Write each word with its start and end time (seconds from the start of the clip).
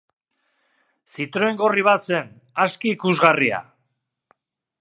Citroen 1.17 1.59
gorri 1.59 1.85
bat 1.89 2.09
zen, 2.13 2.33
aski 2.65 2.97
ikusgarria. 2.97 3.61